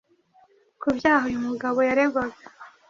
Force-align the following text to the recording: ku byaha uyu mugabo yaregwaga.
ku 0.81 0.87
byaha 0.97 1.23
uyu 1.29 1.39
mugabo 1.47 1.79
yaregwaga. 1.89 2.43